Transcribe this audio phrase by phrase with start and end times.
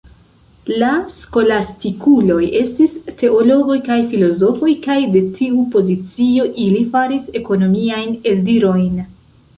[0.83, 9.03] La skolastikuloj estis teologoj kaj filozofoj, kaj de tiu pozicio ili faris ekonomiajn eldirojn.